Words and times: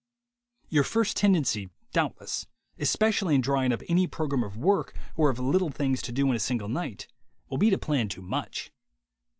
Your 0.67 0.83
first 0.83 1.15
tendency, 1.15 1.69
doubtless, 1.93 2.47
especially 2.79 3.35
in 3.35 3.41
drawing 3.41 3.71
up 3.71 3.83
any 3.87 4.07
program 4.07 4.43
of 4.43 4.57
work 4.57 4.95
or 5.15 5.29
of 5.29 5.37
little 5.37 5.69
things 5.69 6.01
to 6.01 6.11
do 6.11 6.27
in 6.31 6.35
a 6.35 6.39
single 6.39 6.69
night, 6.69 7.07
will 7.49 7.59
be 7.59 7.69
to 7.69 7.77
plan 7.77 8.09
too 8.09 8.23
much. 8.23 8.71